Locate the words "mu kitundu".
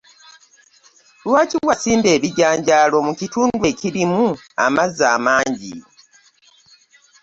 3.07-3.57